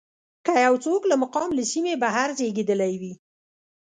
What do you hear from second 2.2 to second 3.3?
زېږېدلی وي.